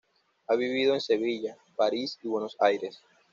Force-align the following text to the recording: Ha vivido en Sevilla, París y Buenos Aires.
Ha 0.47 0.55
vivido 0.55 0.95
en 0.95 0.99
Sevilla, 0.99 1.55
París 1.75 2.17
y 2.23 2.27
Buenos 2.27 2.57
Aires. 2.59 3.03